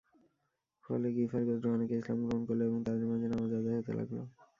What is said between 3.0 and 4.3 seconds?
মাঝে নামায আদায় হতে লাগল।